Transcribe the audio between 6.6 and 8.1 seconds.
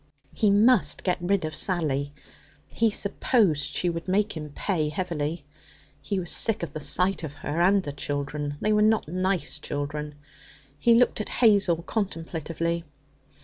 of the sight of her and the